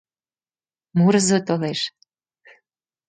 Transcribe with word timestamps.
Мурызо 0.97 1.37
толеш. 1.47 1.79